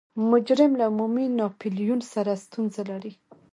[0.31, 3.13] مجرم له عمومي ناپلیون سره ستونزه نلري.